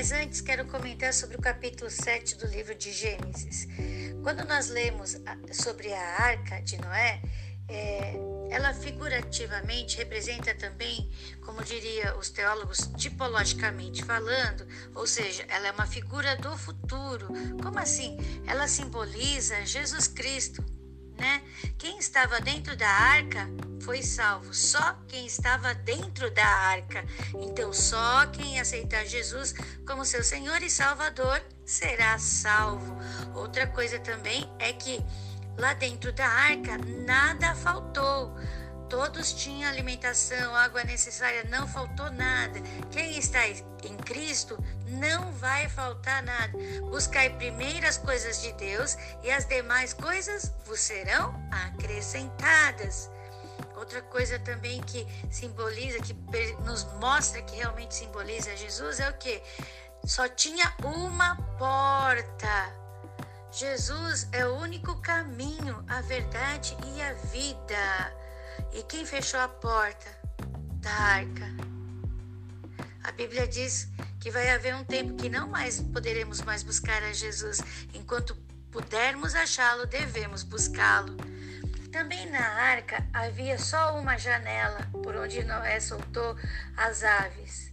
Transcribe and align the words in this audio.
Mas 0.00 0.12
antes 0.12 0.40
quero 0.40 0.64
comentar 0.64 1.12
sobre 1.12 1.36
o 1.36 1.42
capítulo 1.42 1.90
7 1.90 2.36
do 2.36 2.46
livro 2.46 2.74
de 2.74 2.90
Gênesis. 2.90 3.68
Quando 4.22 4.46
nós 4.48 4.70
lemos 4.70 5.14
sobre 5.52 5.92
a 5.92 6.22
arca 6.22 6.58
de 6.62 6.78
Noé, 6.78 7.20
é, 7.68 8.14
ela 8.50 8.72
figurativamente 8.72 9.98
representa 9.98 10.54
também, 10.54 11.10
como 11.44 11.62
diria 11.62 12.16
os 12.16 12.30
teólogos, 12.30 12.90
tipologicamente 12.96 14.02
falando, 14.02 14.66
ou 14.94 15.06
seja, 15.06 15.44
ela 15.48 15.66
é 15.68 15.70
uma 15.70 15.86
figura 15.86 16.34
do 16.34 16.56
futuro. 16.56 17.28
Como 17.62 17.78
assim? 17.78 18.16
Ela 18.46 18.66
simboliza 18.66 19.66
Jesus 19.66 20.08
Cristo, 20.08 20.64
né? 21.18 21.42
Quem 21.76 21.98
estava 21.98 22.40
dentro 22.40 22.74
da 22.74 22.88
arca 22.88 23.46
foi 23.80 24.02
salvo, 24.02 24.52
só 24.54 24.96
quem 25.08 25.26
estava 25.26 25.74
dentro 25.74 26.30
da 26.30 26.46
arca. 26.46 27.04
Então, 27.40 27.72
só 27.72 28.26
quem 28.26 28.60
aceitar 28.60 29.04
Jesus 29.04 29.54
como 29.86 30.04
seu 30.04 30.22
Senhor 30.22 30.62
e 30.62 30.70
Salvador 30.70 31.42
será 31.64 32.18
salvo. 32.18 32.96
Outra 33.34 33.66
coisa 33.66 33.98
também 33.98 34.50
é 34.58 34.72
que 34.72 35.02
lá 35.56 35.74
dentro 35.74 36.12
da 36.12 36.26
arca 36.26 36.78
nada 37.06 37.54
faltou. 37.54 38.34
Todos 38.88 39.32
tinham 39.32 39.70
alimentação, 39.70 40.52
água 40.52 40.82
necessária, 40.82 41.44
não 41.44 41.66
faltou 41.68 42.10
nada. 42.10 42.60
Quem 42.90 43.16
está 43.18 43.46
em 43.46 43.96
Cristo 44.04 44.58
não 44.88 45.30
vai 45.34 45.68
faltar 45.68 46.24
nada. 46.24 46.58
Buscai 46.90 47.30
primeiro 47.30 47.86
as 47.86 47.96
coisas 47.96 48.42
de 48.42 48.52
Deus 48.54 48.96
e 49.22 49.30
as 49.30 49.46
demais 49.46 49.92
coisas 49.92 50.52
vos 50.66 50.80
serão 50.80 51.32
acrescentadas. 51.52 53.08
Outra 53.80 54.02
coisa 54.02 54.38
também 54.38 54.78
que 54.82 55.06
simboliza, 55.30 55.98
que 56.00 56.12
nos 56.66 56.84
mostra 57.00 57.40
que 57.40 57.56
realmente 57.56 57.94
simboliza 57.94 58.54
Jesus 58.54 59.00
é 59.00 59.08
o 59.08 59.14
que? 59.14 59.42
Só 60.04 60.28
tinha 60.28 60.70
uma 60.84 61.34
porta. 61.56 62.76
Jesus 63.50 64.28
é 64.32 64.46
o 64.46 64.54
único 64.56 65.00
caminho, 65.00 65.82
a 65.88 66.02
verdade 66.02 66.76
e 66.88 67.00
a 67.00 67.14
vida. 67.14 68.16
E 68.74 68.82
quem 68.82 69.06
fechou 69.06 69.40
a 69.40 69.48
porta 69.48 70.08
da 70.82 70.92
arca? 70.92 71.46
A 73.02 73.12
Bíblia 73.12 73.48
diz 73.48 73.88
que 74.20 74.30
vai 74.30 74.50
haver 74.50 74.74
um 74.74 74.84
tempo 74.84 75.16
que 75.16 75.30
não 75.30 75.48
mais 75.48 75.80
poderemos 75.80 76.42
mais 76.42 76.62
buscar 76.62 77.02
a 77.02 77.14
Jesus. 77.14 77.62
Enquanto 77.94 78.36
pudermos 78.70 79.34
achá-lo, 79.34 79.86
devemos 79.86 80.42
buscá-lo. 80.42 81.29
Também 81.92 82.30
na 82.30 82.40
arca 82.40 83.04
havia 83.12 83.58
só 83.58 83.98
uma 83.98 84.16
janela 84.16 84.88
por 84.92 85.16
onde 85.16 85.42
Noé 85.42 85.80
soltou 85.80 86.36
as 86.76 87.02
aves. 87.02 87.72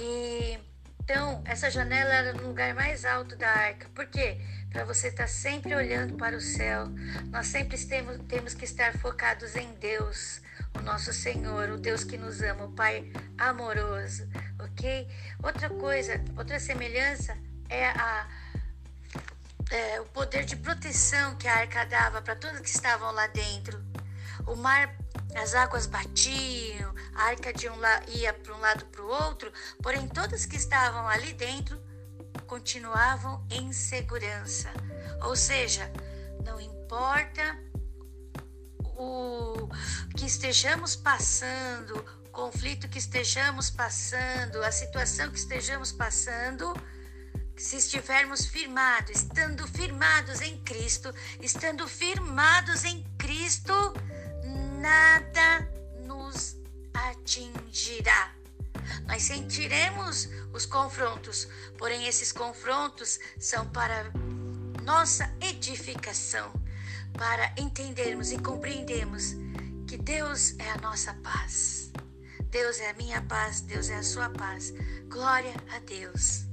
E 0.00 0.58
então 1.02 1.40
essa 1.44 1.70
janela 1.70 2.12
era 2.12 2.32
no 2.32 2.48
lugar 2.48 2.74
mais 2.74 3.04
alto 3.04 3.36
da 3.36 3.48
arca. 3.48 3.88
Por 3.94 4.06
quê? 4.06 4.40
Para 4.72 4.84
você 4.84 5.08
estar 5.08 5.24
tá 5.24 5.28
sempre 5.28 5.74
olhando 5.74 6.16
para 6.16 6.36
o 6.36 6.40
céu. 6.40 6.88
Nós 7.30 7.46
sempre 7.46 7.78
temos, 7.78 8.18
temos 8.26 8.54
que 8.54 8.64
estar 8.64 8.92
focados 8.98 9.54
em 9.54 9.72
Deus, 9.74 10.42
o 10.76 10.82
nosso 10.82 11.12
Senhor, 11.12 11.70
o 11.70 11.78
Deus 11.78 12.02
que 12.02 12.18
nos 12.18 12.42
ama, 12.42 12.64
o 12.64 12.72
Pai 12.72 13.10
amoroso, 13.38 14.28
ok? 14.58 15.08
Outra 15.42 15.70
coisa, 15.70 16.20
outra 16.36 16.58
semelhança 16.58 17.38
é 17.68 17.86
a 17.86 18.28
é, 19.70 20.00
o 20.00 20.04
poder 20.06 20.44
de 20.44 20.56
proteção 20.56 21.36
que 21.36 21.48
a 21.48 21.56
arca 21.56 21.84
dava 21.84 22.22
para 22.22 22.36
todos 22.36 22.60
que 22.60 22.68
estavam 22.68 23.10
lá 23.12 23.26
dentro. 23.28 23.82
O 24.46 24.54
mar, 24.54 24.96
as 25.34 25.54
águas 25.54 25.86
batiam, 25.86 26.94
a 27.14 27.24
arca 27.24 27.52
de 27.52 27.68
um 27.68 27.76
ia 28.08 28.32
para 28.32 28.54
um 28.54 28.60
lado 28.60 28.84
para 28.86 29.02
o 29.02 29.08
outro, 29.08 29.52
porém 29.82 30.06
todos 30.08 30.46
que 30.46 30.56
estavam 30.56 31.08
ali 31.08 31.32
dentro 31.32 31.80
continuavam 32.46 33.44
em 33.50 33.72
segurança. 33.72 34.70
Ou 35.22 35.34
seja, 35.34 35.90
não 36.44 36.60
importa 36.60 37.58
o 38.84 39.68
que 40.16 40.26
estejamos 40.26 40.94
passando, 40.94 41.98
o 42.24 42.30
conflito 42.30 42.88
que 42.88 42.98
estejamos 42.98 43.68
passando, 43.68 44.62
a 44.62 44.70
situação 44.70 45.30
que 45.30 45.38
estejamos 45.38 45.90
passando, 45.90 46.72
se 47.56 47.76
estivermos 47.76 48.46
firmados, 48.46 49.10
estando 49.10 49.66
firmados 49.66 50.40
em 50.42 50.58
Cristo, 50.62 51.12
estando 51.40 51.88
firmados 51.88 52.84
em 52.84 53.02
Cristo, 53.18 53.72
nada 54.80 55.68
nos 56.06 56.56
atingirá. 56.92 58.32
Nós 59.06 59.22
sentiremos 59.22 60.28
os 60.52 60.66
confrontos, 60.66 61.48
porém 61.78 62.06
esses 62.06 62.30
confrontos 62.30 63.18
são 63.38 63.66
para 63.70 64.12
nossa 64.82 65.32
edificação, 65.40 66.52
para 67.14 67.52
entendermos 67.56 68.30
e 68.30 68.38
compreendermos 68.38 69.34
que 69.88 69.96
Deus 69.96 70.54
é 70.58 70.70
a 70.70 70.78
nossa 70.78 71.14
paz. 71.14 71.90
Deus 72.50 72.78
é 72.80 72.90
a 72.90 72.94
minha 72.94 73.20
paz, 73.22 73.60
Deus 73.62 73.88
é 73.88 73.96
a 73.96 74.02
sua 74.02 74.30
paz. 74.30 74.72
Glória 75.08 75.54
a 75.74 75.78
Deus. 75.80 76.45